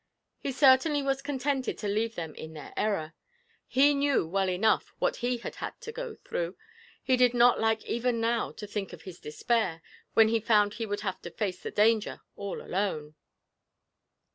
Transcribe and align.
He 0.39 0.51
certainly 0.51 1.03
was 1.03 1.21
contented 1.21 1.77
to 1.77 1.87
leave 1.87 2.15
them 2.15 2.33
in 2.33 2.53
their 2.53 2.73
error; 2.75 3.13
he 3.67 3.93
knew 3.93 4.27
well 4.27 4.49
enough 4.49 4.91
what 4.97 5.17
he 5.17 5.37
had 5.37 5.57
had 5.57 5.79
to 5.81 5.91
go 5.91 6.15
through 6.15 6.57
he 7.03 7.15
did 7.15 7.35
not 7.35 7.59
like 7.59 7.85
even 7.85 8.19
now 8.19 8.51
to 8.53 8.65
think 8.65 8.93
of 8.93 9.03
his 9.03 9.19
despair 9.19 9.83
when 10.15 10.29
he 10.29 10.39
found 10.39 10.73
he 10.73 10.87
would 10.87 11.01
have 11.01 11.21
to 11.21 11.29
face 11.29 11.61
the 11.61 11.69
danger 11.69 12.21
all 12.35 12.63
alone.' 12.63 13.13